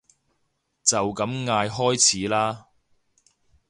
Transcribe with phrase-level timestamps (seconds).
[0.83, 2.69] 就咁嗌開始啦